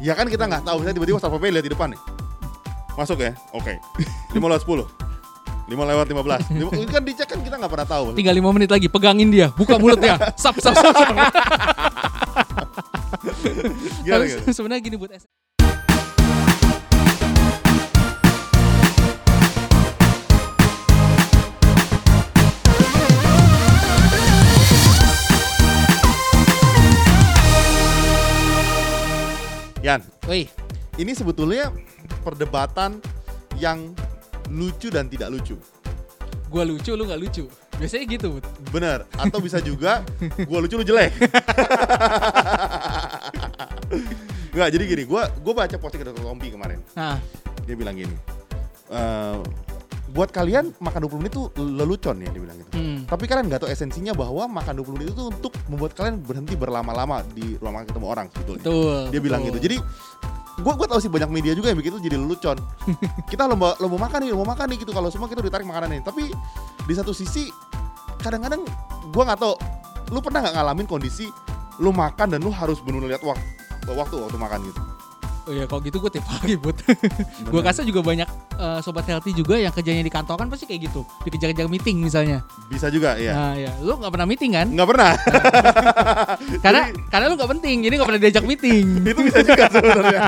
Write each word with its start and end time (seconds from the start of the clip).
Ya 0.00 0.16
kan 0.16 0.26
kita 0.26 0.48
nggak 0.48 0.64
tahu, 0.64 0.80
saya 0.80 0.92
tiba-tiba 0.92 1.20
Satpol 1.20 1.36
PP 1.36 1.52
lihat 1.52 1.64
di 1.64 1.72
depan 1.72 1.92
nih. 1.92 2.00
Masuk 2.96 3.20
ya? 3.20 3.36
Oke. 3.52 3.76
5 4.34 4.40
lewat 4.40 4.64
10. 4.64 4.88
5 5.68 5.76
lewat 5.76 6.06
15. 6.08 6.50
Lima- 6.50 6.72
Ini 6.74 6.86
kan 6.88 7.02
dicek 7.04 7.28
kan 7.28 7.38
kita 7.38 7.54
nggak 7.60 7.70
pernah 7.70 7.86
tahu. 7.86 8.04
Tinggal 8.16 8.34
lima 8.34 8.50
menit 8.50 8.70
lagi, 8.72 8.88
pegangin 8.88 9.28
dia, 9.28 9.52
buka 9.52 9.76
mulutnya, 9.76 10.16
sap 10.42 10.56
sap 10.58 10.74
sap. 10.74 10.90
sap. 10.90 11.16
Sebenarnya 14.50 14.82
gini 14.82 14.96
buat 14.96 15.12
Yan, 29.80 30.04
Woi, 30.28 30.44
ini 30.96 31.12
sebetulnya 31.12 31.72
perdebatan 32.20 33.00
yang 33.56 33.96
lucu 34.48 34.92
dan 34.92 35.08
tidak 35.08 35.32
lucu. 35.32 35.56
gua 36.50 36.66
lucu, 36.66 36.92
lu 36.92 37.06
nggak 37.06 37.20
lucu. 37.20 37.44
Biasanya 37.78 38.04
gitu, 38.10 38.26
Bud. 38.36 38.44
Bener. 38.74 39.06
Atau 39.16 39.38
bisa 39.38 39.62
juga 39.62 40.02
gua 40.50 40.60
lucu 40.60 40.76
lu 40.76 40.84
jelek. 40.84 41.14
Enggak, 44.50 44.68
jadi 44.74 44.84
gini, 44.84 45.02
gua 45.06 45.30
gua 45.40 45.64
baca 45.64 45.76
posting 45.78 46.02
dari. 46.02 46.12
Tompi 46.12 46.50
kemarin. 46.50 46.82
Nah, 46.92 47.16
Dia 47.64 47.78
bilang 47.78 47.94
gini. 47.94 48.16
"Eh, 48.90 49.36
buat 50.10 50.28
kalian 50.28 50.74
makan 50.76 51.06
20 51.06 51.22
menit 51.22 51.32
tuh 51.32 51.46
lelucon 51.54 52.18
ya 52.18 52.26
dia 52.28 52.42
bilang 52.42 52.56
gitu. 52.58 52.70
hmm. 52.74 52.99
Tapi 53.10 53.26
kalian 53.26 53.50
nggak 53.50 53.66
tahu 53.66 53.70
esensinya 53.74 54.14
bahwa 54.14 54.46
makan 54.46 54.86
20 54.86 54.94
menit 54.94 55.08
itu 55.10 55.24
untuk 55.26 55.50
membuat 55.66 55.98
kalian 55.98 56.22
berhenti 56.22 56.54
berlama-lama 56.54 57.26
di 57.34 57.58
ruang 57.58 57.74
makan 57.74 57.86
ketemu 57.90 58.06
orang 58.06 58.26
sebetulnya. 58.30 58.62
betul. 58.62 59.02
Dia 59.10 59.20
bilang 59.20 59.40
betul. 59.42 59.50
gitu. 59.50 59.58
Jadi 59.66 59.76
gua 60.62 60.72
gua 60.78 60.86
tahu 60.86 61.00
sih 61.02 61.10
banyak 61.10 61.26
media 61.26 61.52
juga 61.58 61.74
yang 61.74 61.78
bikin 61.82 61.98
itu 61.98 62.02
jadi 62.06 62.16
lelucon. 62.22 62.58
kita 63.34 63.50
lomba 63.50 63.74
lomba 63.82 64.06
makan 64.06 64.18
nih, 64.22 64.30
lomba 64.30 64.54
makan 64.54 64.66
nih 64.70 64.78
gitu. 64.86 64.94
Kalau 64.94 65.10
semua 65.10 65.26
kita 65.26 65.42
ditarik 65.42 65.66
makanan 65.66 65.98
ini. 65.98 66.02
Tapi 66.06 66.30
di 66.86 66.94
satu 66.94 67.10
sisi 67.10 67.50
kadang-kadang 68.22 68.62
gua 69.10 69.34
nggak 69.34 69.40
tahu 69.42 69.54
lu 70.14 70.22
pernah 70.22 70.46
nggak 70.46 70.54
ngalamin 70.54 70.86
kondisi 70.86 71.26
lu 71.82 71.90
makan 71.90 72.30
dan 72.30 72.40
lu 72.46 72.54
harus 72.54 72.78
benar 72.78 73.02
lihat 73.10 73.26
waktu 73.26 73.90
waktu 73.90 74.14
waktu 74.22 74.38
makan 74.38 74.62
gitu. 74.70 74.80
Oh 75.48 75.52
ya 75.56 75.64
kalau 75.64 75.80
gitu 75.80 75.96
gue 76.02 76.10
tiap 76.12 76.26
hari 76.28 76.54
buat. 76.60 76.76
gue 77.52 77.60
rasa 77.64 77.80
juga 77.80 78.04
banyak 78.04 78.28
eh, 78.58 78.78
sobat 78.84 79.08
healthy 79.08 79.32
juga 79.32 79.56
yang 79.56 79.72
kerjanya 79.72 80.04
di 80.04 80.12
kantor 80.12 80.36
kan 80.36 80.48
pasti 80.52 80.68
kayak 80.68 80.92
gitu. 80.92 81.06
Dikejar-kejar 81.24 81.68
meeting 81.70 82.04
misalnya. 82.04 82.44
Bisa 82.68 82.92
juga 82.92 83.16
ya. 83.16 83.32
Nah 83.32 83.52
ya, 83.56 83.72
lu 83.80 83.96
nggak 83.96 84.12
pernah 84.12 84.28
meeting 84.28 84.50
kan? 84.52 84.66
Nggak 84.68 84.88
pernah. 84.92 85.12
Karena 86.64 86.82
karena 87.08 87.24
lu 87.32 87.34
nggak 87.40 87.50
penting, 87.58 87.76
jadi 87.84 87.94
nggak 87.96 88.08
pernah 88.08 88.22
diajak 88.22 88.44
meeting. 88.44 88.84
itu 89.12 89.20
bisa 89.24 89.38
juga 89.40 89.64
sebenarnya. 89.72 90.22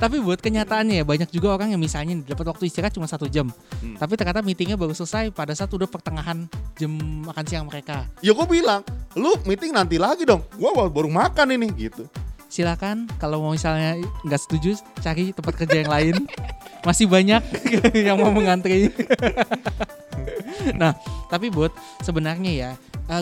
Tapi 0.00 0.16
buat 0.24 0.40
kenyataannya 0.40 1.02
ya 1.02 1.04
banyak 1.04 1.28
juga 1.28 1.60
orang 1.60 1.76
yang 1.76 1.80
misalnya 1.80 2.24
dapat 2.24 2.56
waktu 2.56 2.72
istirahat 2.72 2.96
cuma 2.96 3.04
satu 3.04 3.28
jam. 3.28 3.52
Hmm. 3.84 4.00
Tapi 4.00 4.16
ternyata 4.16 4.40
meetingnya 4.40 4.80
baru 4.80 4.96
selesai 4.96 5.28
pada 5.32 5.52
saat 5.52 5.68
udah 5.68 5.84
pertengahan 5.84 6.48
jam 6.80 6.92
makan 7.28 7.44
siang 7.44 7.68
mereka. 7.68 8.08
Ya 8.24 8.32
gue 8.32 8.46
bilang, 8.48 8.80
lu 9.12 9.36
meeting 9.44 9.76
nanti 9.76 10.00
lagi 10.00 10.24
dong. 10.24 10.40
Gua 10.56 10.72
baru, 10.72 10.90
baru 10.90 11.08
makan 11.12 11.46
ini 11.52 11.68
gitu. 11.76 12.08
Silakan 12.50 13.06
kalau 13.22 13.38
mau 13.38 13.54
misalnya 13.54 13.94
nggak 14.26 14.40
setuju 14.42 14.74
cari 14.98 15.30
tempat 15.30 15.54
kerja 15.54 15.86
yang 15.86 15.90
lain. 15.90 16.16
Masih 16.82 17.06
banyak 17.06 17.38
yang 18.06 18.18
mau 18.18 18.34
mengantri. 18.34 18.90
nah, 20.74 20.96
tapi 21.30 21.46
buat 21.52 21.70
sebenarnya 22.02 22.50
ya, 22.50 22.70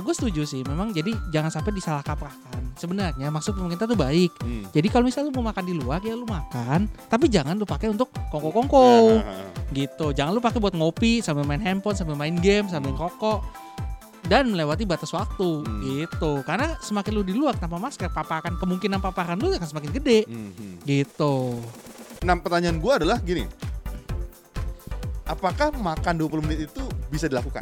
gue 0.01 0.15
setuju 0.17 0.49
sih. 0.49 0.65
Memang 0.65 0.97
jadi 0.97 1.13
jangan 1.29 1.53
sampai 1.53 1.77
disalah 1.77 2.01
kaprahkan. 2.01 2.73
Sebenarnya 2.81 3.29
maksud 3.29 3.53
pemerintah 3.53 3.85
tuh 3.85 3.99
baik. 3.99 4.33
Hmm. 4.41 4.65
Jadi 4.73 4.89
kalau 4.89 5.05
misalnya 5.05 5.29
lu 5.29 5.35
mau 5.43 5.53
makan 5.53 5.65
di 5.67 5.75
luar 5.77 6.01
ya 6.01 6.17
lu 6.17 6.25
makan, 6.25 6.89
tapi 7.13 7.29
jangan 7.29 7.59
lu 7.59 7.69
pakai 7.69 7.93
untuk 7.93 8.09
kongko-kongko. 8.33 9.21
gitu 9.69 10.17
jangan 10.17 10.33
lu 10.33 10.41
pakai 10.41 10.65
buat 10.65 10.73
ngopi 10.73 11.21
sambil 11.21 11.45
main 11.45 11.61
handphone 11.61 11.93
sambil 11.93 12.17
main 12.17 12.33
game 12.41 12.65
sambil 12.73 12.97
rokok 12.97 13.45
dan 14.29 14.47
melewati 14.47 14.85
batas 14.85 15.11
waktu 15.11 15.65
Hmm. 15.65 15.81
gitu 15.83 16.45
karena 16.45 16.77
semakin 16.79 17.13
lu 17.13 17.23
di 17.23 17.33
luar 17.33 17.57
tanpa 17.57 17.77
masker 17.77 18.09
paparan 18.09 18.55
kemungkinan 18.55 19.01
paparan 19.01 19.35
lu 19.35 19.51
akan 19.51 19.65
semakin 19.67 19.91
gede 19.93 20.25
Hmm, 20.25 20.53
hmm. 20.53 20.75
gitu 20.85 21.59
Nah 22.19 22.35
pertanyaan 22.35 22.77
gue 22.77 22.93
adalah 22.95 23.19
gini 23.19 23.47
Apakah 25.25 25.71
makan 25.73 26.15
20 26.19 26.41
menit 26.41 26.67
itu 26.67 26.81
bisa 27.07 27.29
dilakukan? 27.29 27.61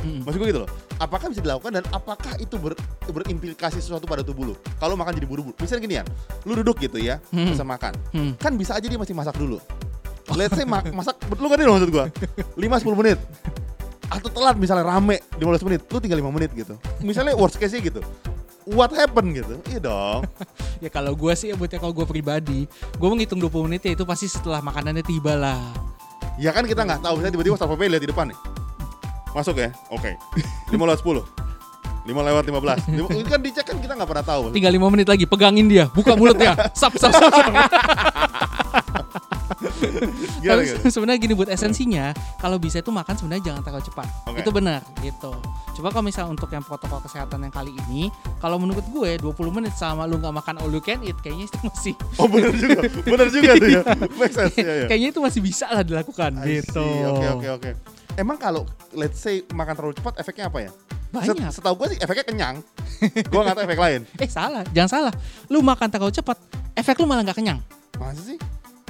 Mm. 0.00 0.22
Maksud 0.22 0.36
gue 0.36 0.48
gitu 0.48 0.62
loh 0.62 0.70
Apakah 0.96 1.26
bisa 1.26 1.40
dilakukan 1.40 1.74
dan 1.74 1.84
apakah 1.90 2.36
itu 2.36 2.54
ber- 2.54 2.76
berimplikasi 3.04 3.76
sesuatu 3.76 4.04
pada 4.04 4.20
tubuh 4.20 4.46
lu? 4.46 4.54
Kalau 4.76 4.94
makan 4.94 5.12
jadi 5.12 5.24
buru-buru 5.24 5.56
Misalnya 5.58 5.82
gini 5.82 5.94
ya 5.96 6.04
Lu 6.42 6.54
duduk 6.54 6.76
gitu 6.78 6.96
ya 6.96 7.18
Hmm. 7.28 7.50
Bisa 7.50 7.60
makan 7.62 7.92
Hmm. 8.10 8.32
Kan 8.36 8.54
bisa 8.54 8.72
aja 8.72 8.84
dia 8.84 8.94
masih 8.94 9.12
masak 9.12 9.34
dulu 9.34 9.58
Let's 10.32 10.54
say 10.54 10.64
ma- 10.64 10.84
masak 10.86 11.16
Lu 11.34 11.46
kan 11.46 11.56
loh 11.58 11.74
maksud 11.74 11.90
gue 11.90 12.04
5-10 12.56 12.64
menit 12.94 13.18
Atau 14.06 14.28
telat 14.28 14.54
misalnya 14.54 14.84
rame 14.84 15.20
15 15.34 15.64
menit 15.64 15.80
Lu 15.84 15.98
tinggal 15.98 16.20
5 16.20 16.28
menit 16.30 16.50
gitu 16.52 16.74
Misalnya 17.00 17.32
worst 17.34 17.56
case 17.56 17.74
gitu 17.74 18.00
What 18.64 18.92
happened 18.92 19.34
gitu 19.34 19.60
Iya 19.66 19.80
dong 19.80 20.20
ya 20.84 20.88
kalau 20.88 21.12
gue 21.12 21.32
sih 21.32 21.48
ya 21.48 21.54
buat 21.54 21.68
ya 21.68 21.76
kalau 21.76 21.92
gue 21.92 22.04
pribadi 22.04 22.64
gue 22.68 23.08
menghitung 23.08 23.38
20 23.38 23.66
menit 23.66 23.82
ya 23.82 23.92
itu 23.92 24.04
pasti 24.04 24.26
setelah 24.26 24.60
makanannya 24.60 25.00
tiba 25.00 25.32
lah 25.32 25.60
Ya 26.34 26.50
kan 26.50 26.66
kita 26.66 26.82
nggak 26.82 26.98
tahu, 26.98 27.22
saya 27.22 27.30
tiba-tiba 27.30 27.54
Satpol 27.54 27.78
PP 27.78 27.94
lihat 27.94 28.02
di 28.02 28.10
depan 28.10 28.26
nih. 28.26 28.38
Masuk 29.30 29.54
ya? 29.54 29.70
Oke. 29.86 30.18
5 30.66 30.74
lewat 30.74 30.98
10. 30.98 31.22
5 31.22 32.10
lewat 32.10 32.42
15. 32.42 32.90
Lima- 32.90 33.12
Ini 33.14 33.22
kan 33.24 33.38
dicek 33.38 33.64
kan 33.64 33.76
kita 33.78 33.94
nggak 33.94 34.10
pernah 34.10 34.26
tahu. 34.26 34.42
tinggal 34.50 34.68
lima 34.68 34.90
menit 34.90 35.06
lagi 35.06 35.24
pegangin 35.24 35.64
dia 35.64 35.86
buka 35.88 36.12
mulutnya 36.12 36.58
sap 36.74 36.90
sap 36.98 37.14
sap, 37.14 37.30
sap. 37.30 37.54
Gimana, 40.44 40.60
gimana? 40.64 40.90
sebenarnya 40.90 41.20
gini 41.20 41.34
buat 41.36 41.50
esensinya, 41.50 42.10
kalau 42.40 42.56
bisa 42.60 42.80
itu 42.80 42.90
makan 42.92 43.14
sebenarnya 43.16 43.42
jangan 43.52 43.62
terlalu 43.64 43.84
cepat. 43.88 44.06
Oke. 44.28 44.38
Itu 44.42 44.50
benar 44.50 44.80
gitu. 45.00 45.32
Coba 45.74 45.88
kalau 45.90 46.04
misal 46.06 46.30
untuk 46.30 46.46
yang 46.54 46.62
protokol 46.62 47.02
kesehatan 47.02 47.42
yang 47.42 47.54
kali 47.54 47.74
ini, 47.88 48.06
kalau 48.38 48.62
menurut 48.62 48.86
gue 48.94 49.18
20 49.18 49.56
menit 49.56 49.74
sama 49.74 50.06
lu 50.06 50.22
nggak 50.22 50.34
makan 50.34 50.54
all 50.62 50.70
you 50.70 50.78
can 50.78 51.02
eat, 51.02 51.18
kayaknya 51.18 51.50
itu 51.50 51.58
masih 51.66 51.94
Oh 52.20 52.30
benar 52.30 52.54
juga, 52.54 52.80
benar 53.02 53.28
juga 53.32 53.50
tuh 53.58 53.70
ya. 53.70 53.82
Make 54.20 54.34
sense 54.34 54.56
ya. 54.56 54.74
ya. 54.84 54.86
kayaknya 54.86 55.08
itu 55.10 55.20
masih 55.20 55.40
bisa 55.42 55.66
lah 55.66 55.82
dilakukan 55.82 56.30
I 56.40 56.62
gitu. 56.62 56.86
Oke 57.10 57.26
oke 57.26 57.48
oke. 57.58 57.70
Emang 58.14 58.38
kalau 58.38 58.62
let's 58.94 59.18
say 59.18 59.42
makan 59.50 59.74
terlalu 59.74 59.94
cepat 59.98 60.14
efeknya 60.22 60.46
apa 60.46 60.58
ya? 60.62 60.70
Banyak. 61.10 61.50
Setahu 61.50 61.74
gue 61.78 61.86
sih 61.94 61.98
efeknya 62.02 62.24
kenyang. 62.26 62.56
gue 63.10 63.40
nggak 63.42 63.54
tahu 63.54 63.64
efek 63.66 63.80
lain. 63.82 64.00
Eh 64.18 64.30
salah, 64.30 64.62
jangan 64.70 64.90
salah. 64.90 65.14
Lu 65.50 65.62
makan 65.62 65.90
terlalu 65.90 66.14
cepat, 66.14 66.38
efek 66.74 66.98
lu 67.02 67.06
malah 67.06 67.22
nggak 67.26 67.38
kenyang. 67.38 67.58
Masa 67.98 68.22
sih? 68.22 68.38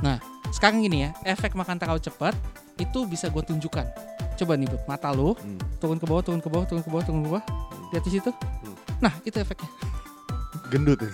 Nah, 0.00 0.16
sekarang 0.54 0.81
gini 0.81 1.03
ya, 1.03 1.10
efek 1.26 1.59
makan 1.59 1.75
terlalu 1.76 1.98
cepat 1.98 2.34
itu 2.78 3.03
bisa 3.04 3.26
gue 3.26 3.42
tunjukkan. 3.42 3.87
Coba 4.34 4.54
nih, 4.54 4.66
Bud, 4.66 4.82
mata 4.87 5.10
lu 5.10 5.34
Hmm. 5.34 5.59
turun 5.78 5.98
ke 5.98 6.06
bawah, 6.06 6.22
turun 6.22 6.38
ke 6.38 6.47
bawah, 6.47 6.66
turun 6.66 6.82
ke 6.82 6.91
bawah, 6.91 7.03
turun 7.03 7.20
ke 7.22 7.28
bawah. 7.28 7.44
Lihat 7.91 8.03
di 8.03 8.12
situ. 8.12 8.31
Hmm. 8.31 8.75
Nah, 8.98 9.12
itu 9.22 9.34
efeknya. 9.34 9.70
Gendut 10.70 10.98
ya. 10.98 11.10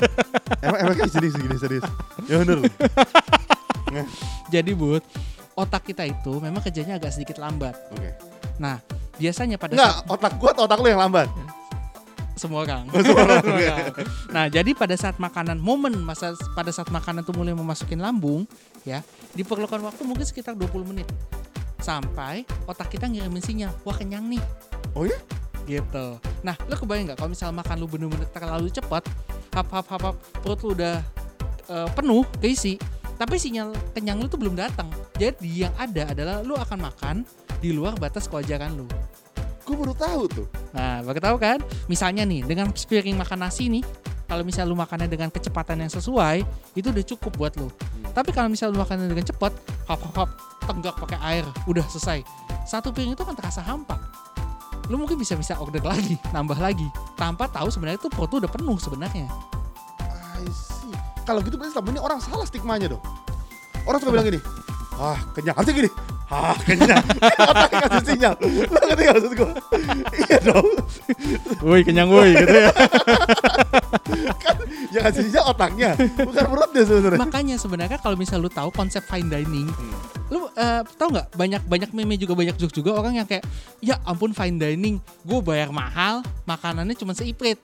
Emang 0.64 0.78
efeknya 0.80 1.08
segini 1.08 1.28
segini 1.30 1.56
serius. 1.56 1.84
Ya 2.24 2.36
bener. 2.40 2.58
Jadi, 4.54 4.72
Bud, 4.72 5.02
otak 5.54 5.84
kita 5.84 6.04
itu 6.04 6.32
memang 6.40 6.60
kerjanya 6.60 6.96
agak 6.96 7.12
sedikit 7.12 7.36
lambat. 7.36 7.76
Oke. 7.92 8.10
Nah, 8.56 8.80
biasanya 9.16 9.56
pada 9.56 9.76
Enggak, 9.76 9.92
saat 9.92 10.06
otak 10.08 10.32
gua 10.38 10.50
atau 10.52 10.64
otak 10.64 10.78
lu 10.80 10.88
yang 10.88 11.02
lambat? 11.02 11.28
semua 12.42 12.66
orang. 12.66 12.84
Semua 12.90 13.20
orang, 13.24 13.40
Semua 13.42 13.56
oke. 13.56 13.66
orang. 13.70 13.88
Nah, 14.30 14.44
jadi 14.50 14.70
pada 14.74 14.94
saat 14.98 15.16
makanan 15.18 15.58
momen 15.62 15.94
masa 16.02 16.34
pada 16.54 16.70
saat 16.74 16.90
makanan 16.90 17.22
itu 17.22 17.32
mulai 17.34 17.54
memasukin 17.54 18.02
lambung, 18.02 18.44
ya, 18.82 19.00
diperlukan 19.38 19.80
waktu 19.82 20.02
mungkin 20.02 20.26
sekitar 20.26 20.58
20 20.58 20.90
menit. 20.90 21.08
Sampai 21.78 22.48
otak 22.64 22.90
kita 22.90 23.06
ngirimin 23.06 23.44
sinyal, 23.44 23.72
wah 23.84 23.94
kenyang 23.94 24.26
nih. 24.26 24.42
Oh 24.96 25.04
ya? 25.04 25.18
Gitu. 25.64 26.06
Nah, 26.44 26.56
lo 26.68 26.74
kebayang 26.76 27.12
nggak 27.12 27.18
kalau 27.20 27.30
misal 27.32 27.50
makan 27.52 27.76
lu 27.80 27.86
bener-bener 27.88 28.28
terlalu 28.32 28.68
cepat, 28.72 29.04
hap 29.52 29.68
hap 29.72 29.86
hap, 29.88 30.02
hap 30.02 30.16
perut 30.44 30.60
lu 30.64 30.76
udah 30.76 31.00
eh, 31.68 31.88
penuh, 31.92 32.24
keisi, 32.40 32.76
tapi 33.14 33.38
sinyal 33.38 33.72
kenyang 33.94 34.18
lu 34.18 34.26
tuh 34.26 34.40
belum 34.40 34.58
datang. 34.58 34.90
Jadi 35.16 35.64
yang 35.64 35.74
ada 35.78 36.10
adalah 36.10 36.36
lu 36.42 36.58
akan 36.58 36.78
makan 36.82 37.16
di 37.62 37.70
luar 37.72 37.96
batas 37.96 38.26
kewajaran 38.28 38.74
lu. 38.74 38.86
Gue 39.64 39.76
baru 39.80 39.96
tahu 39.96 40.22
tuh. 40.28 40.46
Nah, 40.76 41.00
baru 41.00 41.20
tahu 41.20 41.36
kan? 41.40 41.58
Misalnya 41.88 42.28
nih, 42.28 42.44
dengan 42.44 42.68
sepiring 42.68 43.16
makan 43.16 43.48
nasi 43.48 43.72
nih, 43.72 43.84
kalau 44.28 44.44
misal 44.44 44.68
lu 44.68 44.76
makannya 44.76 45.08
dengan 45.08 45.28
kecepatan 45.32 45.84
yang 45.84 45.92
sesuai, 45.92 46.44
itu 46.76 46.88
udah 46.88 47.04
cukup 47.16 47.32
buat 47.36 47.52
lu. 47.56 47.68
Tapi 48.12 48.32
kalau 48.32 48.52
misal 48.52 48.72
lu 48.72 48.80
makannya 48.80 49.08
dengan 49.08 49.24
cepat, 49.24 49.52
hap 49.88 50.00
hap 50.00 50.14
hap, 50.16 50.30
tenggak 50.64 50.96
pakai 50.96 51.18
air, 51.20 51.44
udah 51.68 51.84
selesai. 51.92 52.24
Satu 52.64 52.92
piring 52.92 53.16
itu 53.16 53.24
kan 53.24 53.36
terasa 53.36 53.60
hampa. 53.60 54.00
Lu 54.92 55.00
mungkin 55.00 55.16
bisa 55.16 55.36
bisa 55.36 55.56
order 55.56 55.80
lagi, 55.80 56.20
nambah 56.36 56.56
lagi, 56.60 56.88
tanpa 57.16 57.48
tahu 57.48 57.68
sebenarnya 57.72 58.00
itu 58.00 58.08
perut 58.12 58.32
udah 58.36 58.48
penuh 58.48 58.76
sebenarnya. 58.76 59.28
I 60.36 60.44
see. 60.52 60.92
Kalau 61.24 61.40
gitu 61.40 61.56
berarti 61.56 61.72
selama 61.72 61.88
ini 61.92 62.00
orang 62.00 62.20
salah 62.20 62.44
stigmanya 62.44 62.92
dong. 62.92 63.04
Orang 63.84 64.00
suka 64.00 64.12
bilang 64.12 64.28
gini, 64.28 64.40
ah 64.96 65.20
kenyang, 65.36 65.56
harusnya 65.56 65.76
gini, 65.76 65.90
ah 66.34 66.58
kenyang 66.58 67.04
otaknya 67.38 67.78
kasih 67.86 68.02
sinyal 68.10 68.34
lo 68.42 68.78
ngerti 68.82 69.02
gak 69.04 69.14
maksud 69.14 69.32
gue 69.32 69.50
iya 70.26 70.38
dong 70.42 70.68
Woi 71.62 71.80
kenyang 71.80 72.10
woi 72.10 72.34
gitu 72.34 72.50
ya. 72.50 72.70
kan 74.42 74.56
yang 74.90 75.02
kasih 75.06 75.22
sinyal 75.30 75.44
otaknya 75.48 75.90
bukan 76.18 76.44
perutnya 76.44 76.82
sebenarnya 76.82 77.20
Makanya 77.20 77.56
sebenarnya 77.56 77.98
kalau 77.98 78.16
misal 78.18 78.42
lu 78.42 78.50
tahu 78.50 78.68
konsep 78.70 79.00
fine 79.04 79.30
dining, 79.30 79.70
Hmm. 79.70 79.94
lu 80.32 80.48
eh, 80.50 80.82
tahu 80.96 81.14
nggak 81.14 81.26
banyak 81.34 81.62
banyak 81.64 81.90
meme 81.92 82.16
juga 82.16 82.34
banyak 82.34 82.56
juga 82.58 82.90
orang 82.96 83.14
yang 83.14 83.26
kayak 83.26 83.44
ya 83.78 84.00
ampun 84.02 84.32
fine 84.32 84.56
dining, 84.56 84.96
gue 85.22 85.38
bayar 85.40 85.70
mahal, 85.70 86.20
makanannya 86.44 86.96
cuma 86.96 87.12
seiprit. 87.12 87.60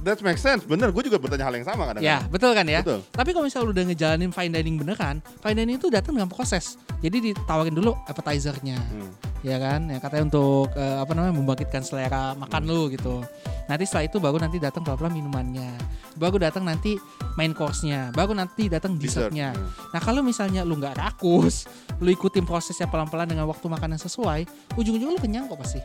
That 0.00 0.18
makes 0.20 0.38
sense 0.38 0.62
bener 0.62 0.88
gue 0.88 1.02
juga 1.02 1.16
bertanya 1.16 1.44
hal 1.44 1.54
yang 1.54 1.64
sama 1.64 1.86
kadang 1.86 2.02
Ya 2.02 2.22
betul 2.26 2.52
kan 2.52 2.64
ya. 2.64 2.80
betul 2.80 3.00
Tapi 3.10 3.30
kalau 3.30 3.44
misal 3.44 3.60
lu 3.62 3.70
udah 3.70 3.84
ngejalanin 3.84 4.30
fine 4.30 4.52
dining 4.52 4.76
beneran, 4.76 5.18
fine 5.38 5.56
dining 5.56 5.76
itu 5.76 5.88
datang 5.88 6.14
dengan 6.14 6.26
proses. 6.26 6.78
Jadi 6.98 7.30
ditawarin 7.30 7.70
dulu 7.70 7.94
appetizernya, 8.04 8.74
Hmm. 8.74 9.10
ya 9.40 9.56
kan? 9.56 9.86
Ya 9.86 9.98
katanya 9.98 10.24
untuk 10.26 10.70
eh, 10.72 10.96
apa 10.98 11.12
namanya 11.12 11.34
membangkitkan 11.34 11.82
selera 11.82 12.34
makan 12.34 12.62
lu 12.64 12.90
gitu. 12.90 13.22
Nanti 13.66 13.84
setelah 13.84 14.04
itu 14.04 14.16
baru 14.18 14.36
nanti 14.36 14.56
datang 14.56 14.80
pelan-pelan 14.80 15.12
minumannya. 15.12 15.70
Baru 16.14 16.36
datang 16.36 16.64
nanti 16.64 16.96
main 17.34 17.52
course-nya, 17.52 18.10
baru 18.10 18.32
nanti 18.32 18.66
datang 18.66 18.96
Dessert. 18.96 19.30
dessertnya. 19.30 19.52
Hmm. 19.52 19.70
Nah 19.92 20.00
kalau 20.00 20.20
misalnya 20.20 20.62
lu 20.62 20.74
nggak 20.74 20.96
rakus, 20.96 21.68
lu 21.98 22.08
ikutin 22.08 22.42
prosesnya 22.42 22.86
pelan-pelan 22.86 23.28
dengan 23.28 23.46
waktu 23.46 23.62
makan 23.64 23.94
yang 23.94 24.00
sesuai, 24.00 24.46
ujung-ujungnya 24.74 25.14
lu 25.14 25.20
kenyang 25.20 25.46
kok 25.46 25.58
pasti. 25.58 25.78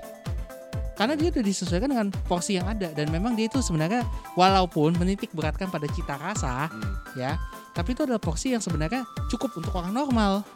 Karena 1.03 1.19
dia 1.19 1.35
udah 1.35 1.44
disesuaikan 1.44 1.91
dengan 1.91 2.07
porsi 2.31 2.55
yang 2.55 2.63
ada. 2.63 2.88
Dan 2.95 3.11
memang 3.11 3.35
dia 3.35 3.51
itu 3.51 3.59
sebenarnya 3.59 4.07
walaupun 4.39 4.95
menitik 4.95 5.35
beratkan 5.35 5.67
pada 5.67 5.83
cita 5.91 6.15
rasa 6.15 6.71
Hmm. 6.71 6.95
ya, 7.19 7.35
tapi 7.75 7.91
itu 7.91 8.07
adalah 8.07 8.23
porsi 8.23 8.55
yang 8.55 8.63
sebenarnya 8.63 9.03
cukup 9.27 9.51
untuk 9.59 9.75
orang 9.75 9.91
normal. 9.91 10.47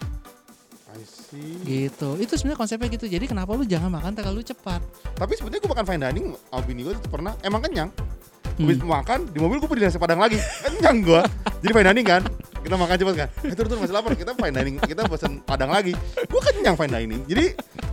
I 0.87 1.03
see. 1.03 1.59
Gitu. 1.67 2.15
Itu 2.15 2.39
sebenarnya 2.39 2.63
konsepnya 2.63 2.87
gitu. 2.87 3.11
Jadi 3.11 3.27
kenapa 3.27 3.51
lu 3.51 3.67
jangan 3.67 3.91
makan 3.91 4.15
terlalu 4.15 4.39
cepat? 4.39 4.79
tapi 5.19 5.35
sebenarnya 5.35 5.59
gue 5.59 5.71
makan 5.75 5.85
fine 5.85 6.01
dining 6.07 6.25
sama 6.31 6.61
bini 6.63 6.81
gue 6.87 6.93
itu 6.95 7.09
pernah 7.11 7.35
emang 7.43 7.59
kenyang. 7.59 7.91
Hmm. 7.91 8.63
Habis 8.63 8.77
makan 8.79 9.19
di 9.27 9.37
mobil 9.43 9.57
gue 9.59 9.67
beli 9.67 9.83
nasi 9.83 9.99
padang 9.99 10.23
lagi. 10.23 10.39
Kenyang 10.63 11.03
gue 11.03 11.21
jadi 11.61 11.71
fine 11.75 11.87
dining 11.91 12.07
kan? 12.07 12.23
Kita 12.63 12.75
makan 12.79 12.95
cepet 12.95 13.15
kan? 13.19 13.29
Eh 13.43 13.53
turun 13.53 13.67
turun 13.67 13.81
masih 13.83 13.95
lapar. 13.99 14.11
Kita 14.15 14.31
fine 14.31 14.55
dining 14.55 14.75
kita 14.79 15.01
pesen 15.11 15.43
padang 15.43 15.75
lagi. 15.75 15.91
Gue 16.23 16.39
kenyang 16.39 16.79
fine 16.79 16.93
dining. 16.95 17.21
Jadi 17.27 17.45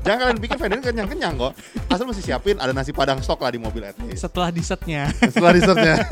jangan 0.05 0.19
kalian 0.23 0.39
pikir 0.39 0.57
fine 0.57 0.71
dining 0.71 0.85
kenyang 0.85 1.09
kenyang 1.09 1.35
kok 1.35 1.53
asal 1.89 2.05
masih 2.05 2.23
siapin 2.23 2.57
ada 2.57 2.71
nasi 2.71 2.93
padang 2.93 3.19
stok 3.19 3.41
lah 3.41 3.49
di 3.49 3.59
mobil 3.59 3.83
at 3.83 3.97
least 3.99 4.23
Setelah 4.23 4.49
dessertnya 4.49 5.09
setelah 5.19 5.53
dessertnya 5.53 5.97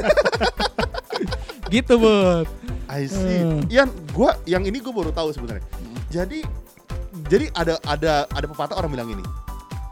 gitu, 1.71 1.97
Bud. 1.97 2.47
I 2.87 3.05
see 3.05 3.41
Hmm. 3.41 3.65
Ian 3.69 3.89
gue 4.11 4.31
yang 4.45 4.63
ini 4.63 4.77
gue 4.77 4.91
baru 4.91 5.09
tahu 5.09 5.33
sebenarnya 5.33 5.65
jadi 6.09 6.45
jadi 7.25 7.49
ada 7.55 7.81
ada 7.83 8.13
ada 8.29 8.47
pepatah 8.47 8.77
orang 8.77 8.93
bilang 8.93 9.09
ini 9.09 9.25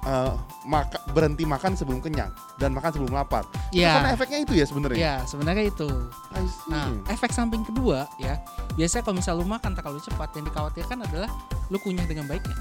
eh, 0.03 0.33
maka, 0.63 1.01
berhenti 1.11 1.43
makan 1.43 1.73
sebelum 1.73 1.99
kenyang 1.99 2.29
dan 2.57 2.71
makan 2.71 2.93
sebelum 2.93 3.09
lapar 3.11 3.49
Iya. 3.71 3.97
karena 3.97 4.11
efeknya 4.13 4.39
itu 4.41 4.53
ya 4.53 4.65
sebenarnya 4.65 4.99
Ya, 4.99 5.15
sebenarnya 5.25 5.65
itu. 5.67 5.89
I 6.31 6.45
see 6.45 6.69
Nah, 6.69 6.93
efek 7.09 7.33
samping 7.33 7.65
kedua 7.65 8.05
ya, 8.19 8.37
biasanya 8.75 9.03
kalau 9.03 9.17
misal 9.17 9.33
lu 9.35 9.47
makan 9.47 9.73
terlalu 9.73 10.01
cepat 10.01 10.29
yang 10.35 10.45
dikhawatirkan 10.45 10.99
adalah 11.03 11.31
lu 11.69 11.79
kunyah 11.79 12.05
dengan 12.05 12.27
baiknya. 12.27 12.53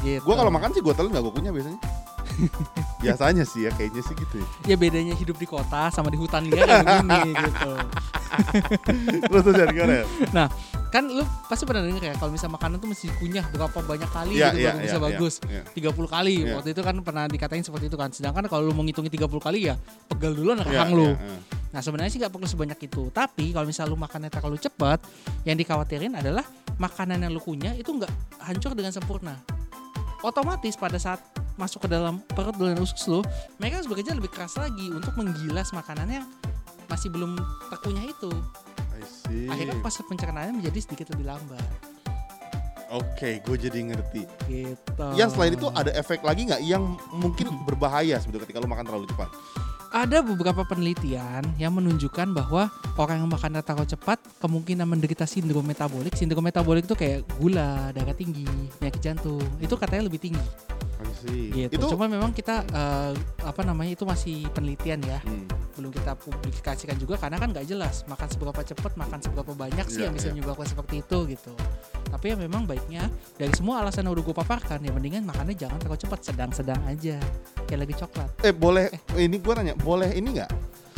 Gitu. 0.00 0.24
Gue 0.24 0.34
kalau 0.34 0.48
makan 0.48 0.72
sih 0.72 0.80
gue 0.80 0.94
telan 0.96 1.12
gak 1.12 1.22
gue 1.22 1.34
punya 1.34 1.50
biasanya. 1.52 1.80
Biasanya 3.04 3.42
sih 3.42 3.66
ya 3.66 3.70
kayaknya 3.74 4.02
sih 4.06 4.14
gitu. 4.14 4.38
ya. 4.38 4.46
ya 4.72 4.76
bedanya 4.78 5.12
hidup 5.18 5.34
di 5.34 5.44
kota 5.44 5.90
sama 5.90 6.08
di 6.08 6.16
hutan 6.16 6.46
dia 6.46 6.62
kayak 6.62 6.86
gini 7.02 7.32
gitu. 7.48 7.72
Terus 9.26 9.42
terus 9.42 9.56
Yan, 9.58 9.68
gimana 9.74 9.94
ya? 9.98 10.04
Kan 10.90 11.06
lu 11.06 11.22
pasti 11.46 11.66
pernah 11.66 11.86
denger 11.86 12.02
ya 12.02 12.14
kalau 12.18 12.34
misal 12.34 12.50
makanan 12.50 12.82
tuh 12.82 12.90
mesti 12.90 13.10
dikunyah 13.14 13.46
berapa 13.50 13.78
banyak 13.78 14.10
kali 14.10 14.32
Iya 14.38 14.50
gitu 14.50 14.58
iya 14.58 14.70
baru 14.70 14.78
iya. 14.78 14.84
bisa 14.86 14.96
iya, 14.98 15.06
bagus. 15.06 15.34
iya. 15.46 15.62
30 15.90 16.14
kali. 16.14 16.34
Iya. 16.42 16.52
Waktu 16.58 16.68
itu 16.74 16.82
kan 16.82 16.94
pernah 17.02 17.24
dikatain 17.30 17.62
seperti 17.66 17.86
itu 17.90 17.98
kan. 17.98 18.10
Sedangkan 18.10 18.44
kalau 18.50 18.62
lu 18.66 18.72
mau 18.74 18.82
ngitungin 18.86 19.10
30 19.10 19.26
kali 19.38 19.58
ya 19.70 19.74
pegal 20.06 20.32
dulu 20.34 20.50
Iya, 20.54 20.62
rahang 20.66 20.90
lu. 20.94 21.10
iya, 21.10 21.18
iya. 21.18 21.38
Nah 21.70 21.80
sebenarnya 21.82 22.10
sih 22.10 22.18
nggak 22.18 22.32
perlu 22.34 22.46
sebanyak 22.46 22.78
itu. 22.82 23.02
Tapi 23.10 23.54
kalau 23.54 23.66
misal 23.66 23.86
lu 23.86 23.94
makannya 23.94 24.30
terlalu 24.30 24.58
cepat, 24.58 24.98
yang 25.46 25.54
dikhawatirin 25.58 26.14
adalah 26.18 26.42
makanan 26.78 27.22
yang 27.22 27.30
lu 27.30 27.42
kunyah 27.42 27.74
itu 27.78 27.90
nggak 27.90 28.10
hancur 28.42 28.74
dengan 28.74 28.90
sempurna. 28.90 29.38
Otomatis 30.20 30.76
pada 30.76 31.00
saat 31.00 31.20
masuk 31.56 31.84
ke 31.84 31.88
dalam 31.92 32.20
perut 32.32 32.56
dan 32.56 32.76
usus 32.80 33.04
lu, 33.08 33.20
mereka 33.60 33.80
harus 33.80 33.88
bekerja 33.88 34.12
lebih 34.16 34.32
keras 34.32 34.56
lagi 34.56 34.88
untuk 34.92 35.12
menggilas 35.16 35.72
makanan 35.72 36.08
yang 36.08 36.26
masih 36.88 37.08
belum 37.12 37.36
terkunyah 37.72 38.04
itu. 38.08 38.32
I 38.96 39.04
see. 39.04 39.48
Akhirnya 39.48 39.76
proses 39.80 40.04
pencernaannya 40.04 40.60
menjadi 40.60 40.78
sedikit 40.84 41.12
lebih 41.16 41.28
lambat. 41.28 41.64
Oke, 42.90 43.38
gue 43.46 43.56
jadi 43.56 43.86
ngerti. 43.86 44.26
Gitu. 44.50 45.06
Yang 45.14 45.38
selain 45.38 45.54
itu 45.54 45.70
ada 45.70 45.94
efek 45.94 46.26
lagi 46.26 46.50
nggak 46.50 46.62
yang 46.66 46.98
mungkin 47.14 47.62
berbahaya 47.62 48.18
sebetulnya 48.18 48.50
ketika 48.50 48.58
lu 48.58 48.66
makan 48.66 48.82
terlalu 48.82 49.06
cepat? 49.06 49.30
Ada 49.90 50.22
beberapa 50.22 50.62
penelitian 50.62 51.42
yang 51.58 51.74
menunjukkan 51.74 52.30
bahwa 52.30 52.70
orang 52.94 53.26
yang 53.26 53.30
makan 53.30 53.58
terlalu 53.58 53.90
cepat 53.90 54.22
kemungkinan 54.38 54.86
menderita 54.86 55.26
sindrom 55.26 55.66
metabolik. 55.66 56.14
Sindrom 56.14 56.46
metabolik 56.46 56.86
itu 56.86 56.94
kayak 56.94 57.26
gula, 57.42 57.90
darah 57.90 58.14
tinggi, 58.14 58.46
penyakit 58.78 59.02
jantung. 59.02 59.42
Itu 59.58 59.74
katanya 59.74 60.06
lebih 60.06 60.22
tinggi. 60.22 60.46
Gitu. 61.26 61.74
Itu 61.74 61.90
Cuma 61.90 62.06
memang 62.06 62.30
kita 62.30 62.62
eh, 62.70 63.12
apa 63.42 63.66
namanya 63.66 63.98
itu 63.98 64.06
masih 64.06 64.46
penelitian 64.54 65.02
ya, 65.02 65.18
Hmm, 65.26 65.44
belum 65.74 65.90
kita 65.90 66.14
publikasikan 66.16 66.96
juga 66.96 67.18
karena 67.18 67.36
kan 67.40 67.50
nggak 67.50 67.66
jelas 67.66 68.06
makan 68.06 68.28
seberapa 68.30 68.60
cepat, 68.62 68.94
makan 68.94 69.18
seberapa 69.20 69.52
banyak 69.58 69.86
sih 69.90 70.04
Iya, 70.04 70.08
yang 70.08 70.14
bisa 70.14 70.28
iya. 70.30 70.34
menyebabkan 70.38 70.68
seperti 70.70 71.02
itu 71.02 71.18
gitu. 71.34 71.52
Tapi 72.10 72.24
ya 72.26 72.36
memang 72.36 72.66
baiknya 72.66 73.06
dari 73.34 73.54
semua 73.54 73.80
alasan 73.80 74.04
yang 74.04 74.12
udah 74.12 74.24
gue 74.24 74.34
paparkan 74.34 74.82
ya 74.82 74.90
mendingan 74.90 75.22
makannya 75.22 75.54
jangan 75.54 75.78
terlalu 75.78 76.00
cepat, 76.00 76.20
sedang-sedang 76.26 76.80
aja. 76.84 77.16
Kayak 77.64 77.80
lagi 77.86 77.94
coklat. 77.96 78.28
eh 78.42 78.52
boleh 78.52 78.86
ini 79.14 79.36
gue 79.38 79.52
nanya, 79.54 79.74
boleh 79.74 80.10
ini 80.10 80.36
nggak? 80.36 80.50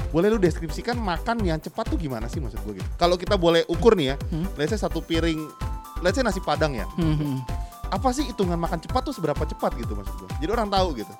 Boleh 0.08 0.28
lu 0.28 0.36
deskripsikan 0.36 0.96
makan 0.96 1.40
yang 1.40 1.56
cepat 1.56 1.88
tuh 1.88 1.96
gimana 1.96 2.26
sih 2.26 2.36
maksud 2.36 2.60
gue 2.64 2.80
gitu? 2.80 2.88
Kalau 2.96 3.16
kita 3.16 3.36
boleh 3.36 3.64
ukur 3.64 3.92
nih 3.92 4.12
ya, 4.12 4.16
Hmm. 4.28 4.44
let's 4.56 4.68
say 4.68 4.80
satu 4.80 5.00
piring, 5.00 5.40
let's 6.00 6.16
say 6.16 6.24
nasi 6.24 6.40
padang 6.40 6.76
ya, 6.76 6.84
Hmm. 6.96 7.40
apa 7.86 8.08
sih 8.10 8.24
hitungan 8.24 8.56
makan 8.56 8.76
cepat 8.78 9.08
tuh 9.08 9.12
seberapa 9.12 9.40
cepat 9.42 9.72
gitu 9.76 9.92
maksud 9.92 10.12
gue? 10.16 10.28
Jadi 10.40 10.50
orang 10.50 10.68
tahu 10.68 10.96
gitu. 10.96 11.12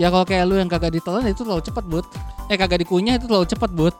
Ya 0.00 0.08
kalau 0.08 0.24
kayak 0.24 0.44
lu 0.46 0.56
yang 0.56 0.66
kagak 0.66 0.94
ditelan 0.94 1.26
itu 1.26 1.42
terlalu 1.42 1.62
cepat, 1.62 1.84
Bud. 1.84 2.06
Eh 2.48 2.56
kagak 2.56 2.80
dikunyah 2.80 3.18
itu 3.18 3.26
terlalu 3.28 3.44
cepat, 3.44 3.70
Bud. 3.70 3.94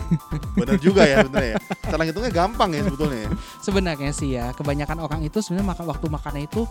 Bener 0.58 0.76
juga 0.78 1.02
ya 1.04 1.24
sebenarnya 1.24 1.50
ya. 1.54 1.58
Cara 1.88 2.02
ngitungnya 2.04 2.32
gampang 2.32 2.70
ya 2.72 2.82
sebetulnya 2.84 3.18
ya. 3.26 3.30
Sebenarnya 3.60 4.10
sih 4.12 4.30
ya, 4.34 4.46
kebanyakan 4.56 4.98
orang 5.02 5.20
itu 5.24 5.38
sebenarnya 5.40 5.68
makan 5.74 5.84
waktu 5.88 6.06
makannya 6.08 6.42
itu 6.46 6.62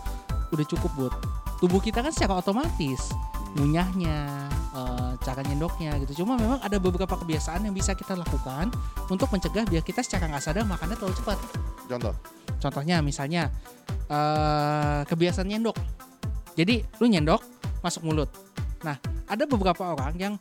udah 0.52 0.66
cukup, 0.68 0.90
Bud. 0.98 1.14
Tubuh 1.62 1.80
kita 1.80 2.02
kan 2.02 2.10
secara 2.10 2.42
otomatis 2.42 3.14
ngunyahnya, 3.52 4.48
eh, 4.72 5.10
cara 5.20 5.40
nyendoknya 5.44 6.00
gitu. 6.04 6.24
Cuma 6.24 6.40
memang 6.40 6.58
ada 6.64 6.76
beberapa 6.80 7.12
kebiasaan 7.12 7.68
yang 7.68 7.74
bisa 7.76 7.92
kita 7.92 8.16
lakukan 8.16 8.72
untuk 9.12 9.28
mencegah 9.28 9.68
biar 9.68 9.84
kita 9.84 10.00
secara 10.00 10.28
nggak 10.28 10.42
sadar 10.42 10.64
makannya 10.64 10.96
terlalu 10.96 11.16
cepat. 11.20 11.38
Contoh. 11.86 12.14
Contohnya 12.58 13.04
misalnya 13.04 13.52
eh, 14.08 15.00
kebiasaan 15.04 15.48
nyendok. 15.48 15.76
Jadi 16.56 16.84
lu 17.00 17.06
nyendok 17.08 17.40
masuk 17.84 18.04
mulut. 18.04 18.30
Nah, 18.82 18.98
ada 19.30 19.44
beberapa 19.46 19.94
orang 19.94 20.14
yang 20.18 20.34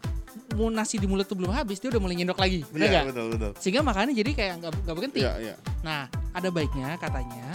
mau 0.54 0.68
nasi 0.68 0.96
di 0.96 1.06
mulut 1.06 1.24
tuh 1.24 1.36
belum 1.36 1.52
habis 1.52 1.78
dia 1.78 1.90
udah 1.90 2.00
mulai 2.00 2.16
nyendok 2.16 2.38
lagi, 2.38 2.62
Iya, 2.68 2.88
nggak? 2.88 3.04
betul 3.12 3.26
betul. 3.32 3.52
Sehingga 3.58 3.82
makannya 3.82 4.14
jadi 4.14 4.32
kayak 4.32 4.54
nggak 4.60 4.72
nggak 4.84 4.96
berhenti. 4.96 5.20
Iya, 5.22 5.34
iya. 5.40 5.56
Nah, 5.82 6.06
ada 6.32 6.48
baiknya 6.48 6.96
katanya 6.96 7.48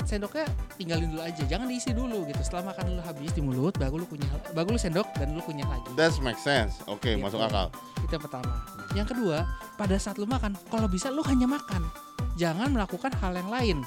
sendoknya 0.00 0.42
tinggalin 0.74 1.06
dulu 1.06 1.22
aja, 1.22 1.42
jangan 1.46 1.70
diisi 1.70 1.94
dulu 1.94 2.26
gitu. 2.26 2.40
Setelah 2.42 2.74
makan 2.74 2.98
lu 2.98 3.02
habis 3.04 3.30
di 3.30 3.38
mulut, 3.38 3.78
baru 3.78 3.94
lu 3.94 4.06
kunyah, 4.06 4.26
baru 4.50 4.74
lu 4.74 4.80
sendok 4.80 5.06
dan 5.14 5.30
lu 5.30 5.40
kunyah 5.40 5.68
lagi. 5.68 5.86
That 5.94 6.10
makes 6.18 6.42
sense. 6.42 6.82
Oke, 6.90 7.14
Gitu. 7.14 7.22
masuk 7.22 7.38
akal. 7.38 7.70
Itu 8.02 8.18
yang 8.18 8.24
pertama. 8.26 8.52
Yang 8.90 9.06
kedua, 9.14 9.46
pada 9.78 9.94
saat 10.02 10.18
lu 10.18 10.26
makan, 10.26 10.58
kalau 10.66 10.90
bisa 10.90 11.14
lu 11.14 11.22
hanya 11.22 11.46
makan. 11.46 11.86
Jangan 12.34 12.74
melakukan 12.74 13.12
hal 13.14 13.38
yang 13.38 13.50
lain. 13.52 13.78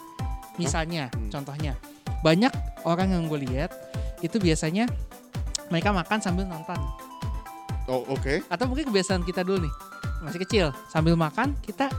Misalnya, 0.55 1.11
Hmm. 1.11 1.27
contohnya, 1.27 1.75
banyak 2.23 2.53
orang 2.85 3.11
yang 3.11 3.27
gue 3.27 3.43
lihat 3.43 3.73
itu 4.21 4.39
biasanya 4.39 4.87
mereka 5.67 5.91
makan 5.91 6.23
sambil 6.23 6.45
nonton. 6.45 6.77
Oh, 7.85 8.07
oke. 8.07 8.43
Atau 8.47 8.65
mungkin 8.65 8.87
kebiasaan 8.87 9.21
kita 9.21 9.43
dulu 9.43 9.67
nih, 9.67 9.73
masih 10.21 10.39
kecil, 10.39 10.65
sambil 10.87 11.13
makan 11.13 11.51
kita 11.59 11.91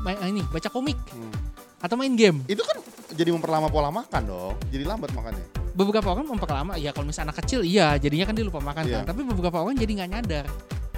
main 0.00 0.18
ini 0.24 0.42
baca 0.44 0.66
komik 0.66 0.98
Hmm. 1.10 1.30
atau 1.78 1.94
main 1.94 2.10
game. 2.12 2.42
Itu 2.46 2.62
kan 2.62 2.78
jadi 3.10 3.30
memperlama 3.30 3.66
pola 3.66 3.88
makan 3.88 4.22
dong. 4.24 4.54
Jadi 4.68 4.82
lambat 4.82 5.10
makannya. 5.10 5.46
Beberapa 5.72 6.10
orang 6.10 6.26
memperlama, 6.26 6.74
ya 6.74 6.90
kalau 6.90 7.06
misalnya 7.06 7.30
anak 7.30 7.38
kecil, 7.38 7.62
iya 7.62 7.94
jadinya 7.96 8.26
kan 8.26 8.34
dia 8.34 8.42
lupa 8.42 8.58
makan 8.58 8.82
Iya. 8.82 9.02
kan. 9.02 9.14
Tapi 9.14 9.20
beberapa 9.22 9.62
orang 9.62 9.78
jadi 9.78 9.92
nggak 10.02 10.10
nyadar, 10.10 10.44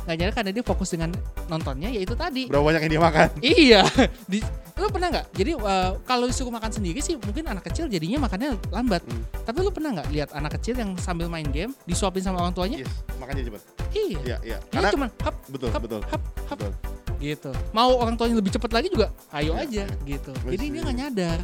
nggak 0.09 0.17
nyadar 0.17 0.33
karena 0.33 0.51
dia 0.57 0.65
fokus 0.65 0.89
dengan 0.89 1.13
nontonnya, 1.47 1.93
yaitu 1.93 2.17
tadi. 2.17 2.49
Berapa 2.49 2.65
banyak 2.65 2.81
yang 2.89 2.93
dia 2.97 3.03
makan? 3.03 3.29
Iya. 3.45 3.81
Di, 4.33 4.41
lu 4.81 4.89
pernah 4.91 5.09
nggak? 5.13 5.27
Jadi 5.37 5.51
uh, 5.57 5.93
kalau 6.09 6.25
disuruh 6.27 6.53
makan 6.53 6.73
sendiri 6.73 7.01
sih 7.05 7.15
mungkin 7.21 7.45
anak 7.47 7.69
kecil 7.69 7.87
jadinya 7.87 8.25
makannya 8.25 8.57
lambat. 8.73 9.05
Hmm. 9.05 9.23
Tapi 9.45 9.59
lu 9.61 9.71
pernah 9.71 10.01
nggak 10.01 10.09
lihat 10.11 10.29
anak 10.33 10.57
kecil 10.61 10.75
yang 10.81 10.97
sambil 10.97 11.29
main 11.29 11.47
game 11.49 11.73
disuapin 11.85 12.25
sama 12.25 12.41
orang 12.41 12.57
tuanya? 12.57 12.83
Yes, 12.83 12.93
makannya 13.21 13.45
cepat. 13.47 13.63
Iya. 13.91 14.19
Iya, 14.25 14.37
iya. 14.43 14.59
Dia 14.59 14.73
Karena 14.73 14.89
cuma 14.95 15.07
hap 15.23 15.37
betul, 15.51 15.69
hap, 15.71 15.81
betul. 15.85 16.01
hap 16.09 16.23
hap 16.49 16.59
Betul. 16.59 16.73
gitu. 17.21 17.51
Mau 17.77 17.91
orang 18.01 18.17
tuanya 18.17 18.37
lebih 18.41 18.53
cepat 18.57 18.71
lagi 18.73 18.89
juga, 18.89 19.13
ayo 19.37 19.53
Iya, 19.55 19.65
aja 19.69 19.85
iya. 19.87 20.07
gitu. 20.09 20.33
I 20.49 20.57
Jadi 20.57 20.65
dia 20.73 20.81
nggak 20.87 20.99
nyadar. 20.99 21.41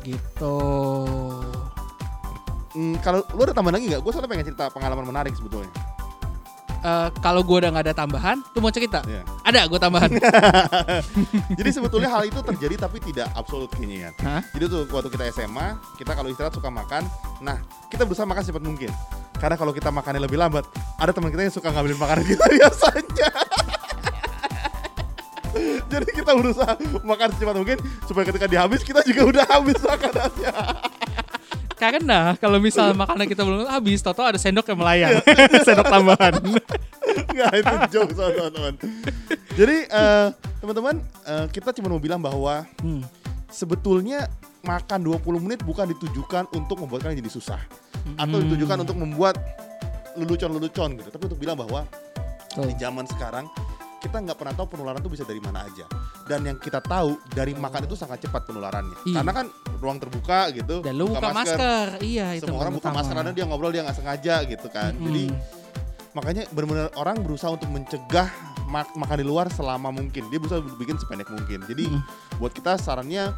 Gitu. 0.00 0.56
Hmm, 2.70 2.94
kalau 3.02 3.26
lu 3.34 3.42
ada 3.42 3.50
tambahan 3.50 3.82
lagi 3.82 3.90
nggak? 3.90 4.00
Gue 4.06 4.12
soalnya 4.14 4.30
pengen 4.30 4.46
cerita 4.46 4.70
pengalaman 4.70 5.02
menarik 5.02 5.34
sebetulnya. 5.34 5.70
Eh, 6.80 7.08
kalau 7.20 7.44
gua 7.44 7.60
udah 7.60 7.70
nggak 7.76 7.92
ada 7.92 7.94
tambahan, 7.94 8.40
lu 8.56 8.64
mau 8.64 8.72
cerita? 8.72 9.04
Iya. 9.04 9.20
Ada 9.44 9.68
gua 9.68 9.76
tambahan. 9.76 10.08
Jadi 11.60 11.70
sebetulnya 11.76 12.08
hal 12.08 12.24
itu 12.24 12.40
terjadi 12.40 12.88
tapi 12.88 13.04
tidak 13.04 13.28
absolut 13.36 13.68
kayaknya 13.68 14.08
ya. 14.08 14.40
Jadi 14.56 14.64
tuh 14.64 14.82
waktu 14.88 15.12
kita 15.12 15.28
SMA, 15.36 15.76
kita 16.00 16.16
kalau 16.16 16.32
istirahat 16.32 16.56
suka 16.56 16.72
makan. 16.72 17.04
Nah, 17.44 17.60
kita 17.92 18.08
berusaha 18.08 18.24
makan 18.24 18.40
secepat 18.40 18.64
mungkin. 18.64 18.88
Karena 19.36 19.60
kalau 19.60 19.76
kita 19.76 19.92
makannya 19.92 20.24
lebih 20.24 20.40
lambat, 20.40 20.64
ada 20.96 21.12
teman 21.12 21.28
kita 21.28 21.48
yang 21.48 21.52
suka 21.52 21.68
ngambilin 21.68 22.00
makanan 22.00 22.24
kita 22.24 22.44
biasanya. 22.56 23.30
Jadi 25.90 26.10
kita 26.16 26.32
berusaha 26.32 26.72
makan 27.04 27.28
secepat 27.36 27.54
mungkin 27.60 27.78
supaya 28.08 28.24
ketika 28.24 28.48
dia 28.48 28.64
habis 28.64 28.80
kita 28.80 29.04
juga 29.04 29.22
udah 29.28 29.44
habis 29.52 29.76
makanannya. 29.84 30.54
Karena 31.80 32.36
kalau 32.36 32.60
misal 32.60 32.92
makanan 33.02 33.24
kita 33.24 33.40
belum 33.40 33.64
habis, 33.66 33.98
toto 33.98 34.20
ada 34.20 34.36
sendok 34.36 34.68
yang 34.68 34.78
melayang. 34.78 35.16
sendok 35.66 35.88
tambahan. 35.88 36.32
Nggak 37.34 37.52
itu 37.56 37.74
joke 37.90 38.12
sama 38.12 38.30
teman-teman. 38.30 38.74
Jadi 39.56 39.76
eh, 39.88 40.26
teman-teman 40.60 40.94
eh, 41.24 41.46
kita 41.48 41.72
cuma 41.72 41.88
mau 41.88 41.98
bilang 41.98 42.20
bahwa 42.20 42.68
Hmm. 42.84 43.00
sebetulnya 43.48 44.28
makan 44.60 45.00
20 45.02 45.24
menit 45.40 45.60
bukan 45.60 45.88
ditujukan 45.88 46.52
untuk 46.52 46.76
membuat 46.78 47.02
kalian 47.02 47.18
jadi 47.18 47.32
susah 47.32 47.60
atau 48.14 48.36
Hmm. 48.36 48.44
ditujukan 48.46 48.76
untuk 48.78 48.94
membuat 48.94 49.40
lelucon-lelucon 50.14 50.96
gitu 50.96 51.08
tapi 51.08 51.24
untuk 51.24 51.38
bilang 51.38 51.56
bahwa 51.56 51.86
Tuh. 52.50 52.66
di 52.66 52.74
zaman 52.76 53.06
sekarang 53.06 53.46
kita 53.98 54.16
nggak 54.18 54.34
pernah 54.34 54.52
tahu 54.52 54.66
penularan 54.70 54.98
itu 54.98 55.08
bisa 55.08 55.22
dari 55.22 55.38
mana 55.38 55.62
aja 55.62 55.84
dan 56.24 56.40
yang 56.42 56.56
kita 56.56 56.80
tahu 56.80 57.14
dari 57.30 57.52
makan 57.52 57.84
itu 57.84 57.94
sangat 57.94 58.20
cepat 58.20 58.44
penularannya 58.44 58.96
Iya. 59.04 59.16
karena 59.16 59.32
kan 59.34 59.46
ruang 59.80 59.96
terbuka 59.96 60.52
gitu 60.52 60.80
Dan 60.80 60.94
lu 60.94 61.08
buka 61.08 61.32
masker. 61.32 61.98
Iya, 61.98 62.36
itu 62.36 62.44
semua 62.44 62.60
orang 62.60 62.76
buka 62.76 62.86
utama. 62.86 63.00
masker 63.00 63.14
karena 63.16 63.32
dia 63.32 63.44
ngobrol 63.44 63.72
dia 63.72 63.82
nggak 63.82 63.96
sengaja 63.96 64.34
gitu 64.44 64.68
kan 64.68 64.92
Mm-mm. 64.92 65.06
jadi 65.06 65.24
makanya 66.10 66.42
benar-benar 66.48 66.90
orang 66.94 67.16
berusaha 67.18 67.48
untuk 67.48 67.66
mencegah 67.66 68.28
mak- 68.66 68.92
makan 68.92 69.16
di 69.16 69.24
luar 69.24 69.46
selama 69.48 69.88
mungkin 69.90 70.26
dia 70.26 70.36
berusaha 70.36 70.60
bikin 70.74 70.96
sependek 70.96 71.28
mungkin 71.28 71.62
jadi 71.64 71.84
Mm. 71.86 72.00
buat 72.36 72.50
kita 72.50 72.76
sarannya 72.76 73.30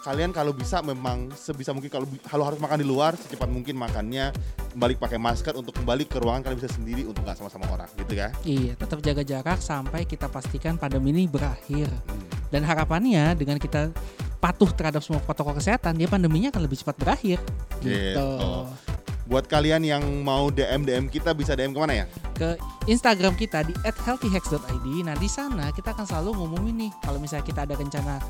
kalian 0.00 0.30
kalau 0.30 0.52
bisa 0.52 0.78
memang 0.78 1.32
sebisa 1.32 1.72
mungkin 1.72 1.88
kalau 1.88 2.04
kalau 2.22 2.44
harus 2.44 2.60
makan 2.60 2.76
di 2.76 2.84
luar 2.84 3.16
secepat 3.16 3.48
mungkin 3.48 3.72
makannya 3.74 4.36
balik 4.74 5.00
pakai 5.00 5.16
masker 5.16 5.56
untuk 5.56 5.72
kembali 5.72 6.04
ke 6.04 6.20
ruangan 6.20 6.44
kalian 6.44 6.60
bisa 6.60 6.68
sendiri 6.70 7.02
untuk 7.02 7.24
nggak 7.24 7.34
sama-sama 7.34 7.64
orang 7.68 7.88
gitu 7.96 8.12
ya 8.12 8.28
Iya, 8.44 8.76
tetap 8.76 9.00
jaga 9.00 9.24
jarak 9.24 9.58
sampai 9.58 10.04
kita 10.04 10.28
pastikan 10.28 10.76
pandemi 10.76 11.08
ini 11.10 11.24
berakhir. 11.24 11.88
Hmm. 11.88 12.20
Dan 12.46 12.62
harapannya 12.62 13.32
dengan 13.32 13.56
kita 13.56 13.90
patuh 14.44 14.68
terhadap 14.76 15.00
semua 15.00 15.24
protokol 15.24 15.56
kesehatan, 15.56 15.96
dia 15.96 16.04
pandeminya 16.04 16.52
akan 16.52 16.62
lebih 16.68 16.84
cepat 16.84 17.00
berakhir. 17.00 17.40
Gitu. 17.80 17.96
Gitu. 18.12 18.28
buat 19.24 19.48
kalian 19.48 19.80
yang 19.80 20.04
mau 20.20 20.52
DM 20.52 20.84
DM 20.84 21.08
kita 21.08 21.32
bisa 21.32 21.56
DM 21.56 21.72
ke 21.72 21.80
mana 21.80 22.04
ya 22.04 22.06
Ke 22.36 22.60
Instagram 22.84 23.32
kita 23.40 23.64
di 23.64 23.72
@healthyhacks.id. 23.80 24.86
Nah, 25.00 25.16
di 25.16 25.32
sana 25.32 25.72
kita 25.72 25.96
akan 25.96 26.04
selalu 26.04 26.44
ngumumin 26.44 26.76
nih 26.84 26.92
kalau 27.00 27.16
misalnya 27.16 27.48
kita 27.48 27.64
ada 27.64 27.72
rencana 27.72 28.20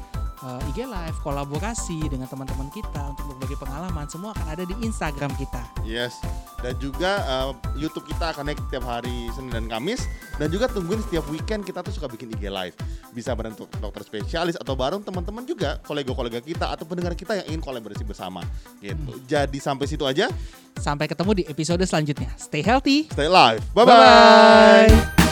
eh, 0.44 0.68
IG 0.70 0.84
live, 0.84 1.16
kolaborasi 1.24 2.12
dengan 2.12 2.28
teman-teman 2.28 2.68
kita 2.68 3.16
untuk 3.16 3.34
berbagi 3.34 3.56
pengalaman, 3.56 4.04
semua 4.06 4.36
akan 4.36 4.46
ada 4.52 4.64
di 4.68 4.74
Instagram 4.84 5.32
kita. 5.40 5.64
Yes. 5.82 6.20
Dan 6.64 6.80
juga 6.80 7.20
uh, 7.28 7.52
YouTube 7.76 8.08
kita 8.08 8.32
akan 8.32 8.48
naik 8.48 8.56
tiap 8.72 8.88
hari 8.88 9.28
Senin 9.36 9.52
dan 9.52 9.66
Kamis. 9.68 10.08
Dan 10.40 10.48
juga 10.48 10.64
tungguin 10.64 10.96
setiap 11.04 11.28
weekend 11.28 11.60
kita 11.60 11.84
tuh 11.84 11.92
suka 11.92 12.08
bikin 12.08 12.32
IG 12.32 12.48
live. 12.48 12.72
Bisa 13.12 13.36
bareng 13.36 13.52
dok- 13.52 13.68
dokter 13.84 14.00
spesialis 14.00 14.56
atau 14.56 14.72
bareng 14.72 15.04
teman-teman 15.04 15.44
juga, 15.44 15.76
kolega-kolega 15.84 16.40
kita 16.40 16.72
atau 16.72 16.88
pendengar 16.88 17.12
kita 17.12 17.36
yang 17.36 17.52
ingin 17.52 17.60
kolaborasi 17.60 18.00
bersama. 18.08 18.40
Gitu. 18.80 19.12
Jadi 19.28 19.60
sampai 19.60 19.84
situ 19.84 20.08
aja. 20.08 20.32
Sampai 20.80 21.04
ketemu 21.04 21.30
di 21.36 21.44
episode 21.44 21.84
selanjutnya. 21.84 22.32
Stay 22.40 22.64
healthy. 22.64 23.12
Stay 23.12 23.28
live. 23.28 23.60
Bye 23.76 23.84
bye. 23.84 24.88
Bye-bye. 24.88 25.23